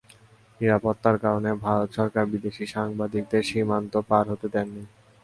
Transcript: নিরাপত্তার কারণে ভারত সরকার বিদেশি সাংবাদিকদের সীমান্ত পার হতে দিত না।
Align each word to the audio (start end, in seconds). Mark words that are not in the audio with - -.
নিরাপত্তার 0.61 1.15
কারণে 1.23 1.49
ভারত 1.63 1.89
সরকার 1.97 2.23
বিদেশি 2.33 2.65
সাংবাদিকদের 2.67 3.43
সীমান্ত 3.49 3.93
পার 4.09 4.25
হতে 4.31 4.47
দিত 4.47 4.67
না। 4.67 4.83